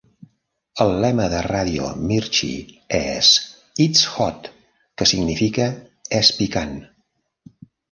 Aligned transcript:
El 0.85 0.93
lema 1.01 1.27
de 1.33 1.41
Radio 1.47 1.89
Mirchi 2.11 2.49
és 3.01 3.29
"It's 3.87 4.03
hot!", 4.15 4.51
que 5.03 5.09
significa 5.15 5.71
"És 6.23 6.35
picant!". 6.43 6.77